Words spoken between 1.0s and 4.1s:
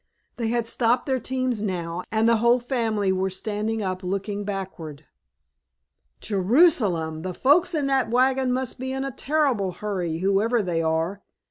their teams now, and the whole family were standing up